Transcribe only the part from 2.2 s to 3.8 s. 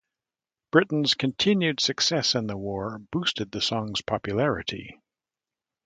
in the war boosted the